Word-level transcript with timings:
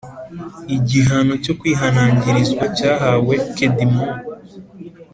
Igihano 0.75 1.33
cyo 1.43 1.53
kwihanangirizwa 1.59 2.65
Cyahawe 2.77 3.35
Kedmon. 3.55 4.09